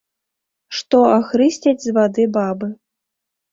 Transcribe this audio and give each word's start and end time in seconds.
Што 0.77 1.01
ахрысцяць 1.19 1.75
з 1.85 1.89
вады 2.01 2.27
бабы. 2.41 2.73